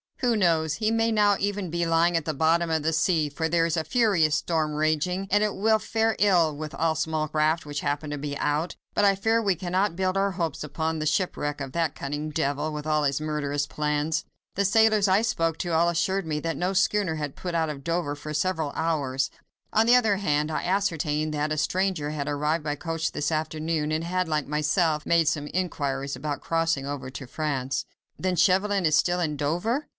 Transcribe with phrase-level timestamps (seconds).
[0.21, 0.75] Who knows?
[0.75, 3.75] He may now even be lying at the bottom of the sea, for there is
[3.75, 8.11] a furious storm raging, and it will fare ill with all small craft which happen
[8.11, 8.75] to be out.
[8.93, 12.29] But I fear me we cannot build our hopes upon the shipwreck of that cunning
[12.29, 14.25] devil, and of all his murderous plans.
[14.55, 17.83] The sailors I spoke to, all assured me that no schooner had put out of
[17.83, 19.31] Dover for several hours:
[19.73, 23.91] on the other hand, I ascertained that a stranger had arrived by coach this afternoon,
[23.91, 27.85] and had, like myself, made some inquiries about crossing over to France."
[28.19, 29.87] "Then Chauvelin is still in Dover?"